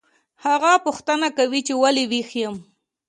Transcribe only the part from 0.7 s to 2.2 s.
پوښتنه کوي چې ولې